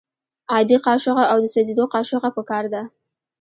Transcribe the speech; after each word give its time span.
عادي 0.53 0.75
قاشوغه 0.85 1.23
او 1.31 1.37
د 1.43 1.45
سوځیدو 1.53 1.83
قاشوغه 1.93 2.29
پکار 2.37 2.63
ده. 2.73 2.81